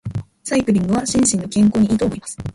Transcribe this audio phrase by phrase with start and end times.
[0.43, 2.35] サイクリングは心身の健康に良いと思います。